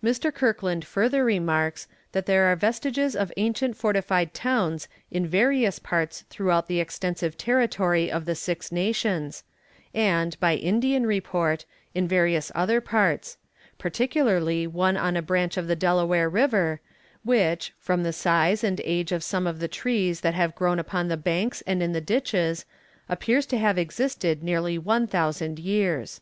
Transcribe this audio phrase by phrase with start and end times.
[0.00, 0.32] Mr.
[0.32, 6.68] Kirkland further remarks, that there are vestiges of ancient fortified towns in various parts throughout
[6.68, 9.42] the extensive territory of the Six Nations,
[9.92, 11.64] and, by Indian report,
[11.96, 13.38] in various other parts;
[13.76, 16.80] particularly one on a branch of the Delaware river,
[17.24, 21.08] which, from the size and age of some of the trees that have grown upon
[21.08, 22.64] the banks and in the ditches,
[23.08, 26.20] appears to have existed nearly one thousand years.